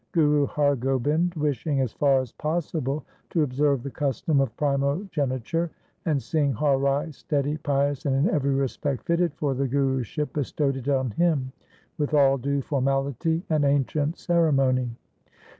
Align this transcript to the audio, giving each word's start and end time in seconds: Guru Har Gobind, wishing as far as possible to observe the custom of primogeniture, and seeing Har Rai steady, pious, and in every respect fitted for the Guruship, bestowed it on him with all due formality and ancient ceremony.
Guru 0.13 0.47
Har 0.47 0.75
Gobind, 0.75 1.35
wishing 1.35 1.79
as 1.79 1.93
far 1.93 2.21
as 2.21 2.31
possible 2.31 3.05
to 3.29 3.43
observe 3.43 3.83
the 3.83 3.91
custom 3.91 4.41
of 4.41 4.57
primogeniture, 4.57 5.69
and 6.07 6.19
seeing 6.19 6.53
Har 6.53 6.79
Rai 6.79 7.11
steady, 7.11 7.57
pious, 7.57 8.07
and 8.07 8.15
in 8.15 8.27
every 8.33 8.55
respect 8.55 9.05
fitted 9.05 9.31
for 9.35 9.53
the 9.53 9.67
Guruship, 9.67 10.33
bestowed 10.33 10.75
it 10.75 10.89
on 10.89 11.11
him 11.11 11.51
with 11.99 12.15
all 12.15 12.39
due 12.39 12.61
formality 12.63 13.43
and 13.47 13.63
ancient 13.63 14.17
ceremony. 14.17 14.89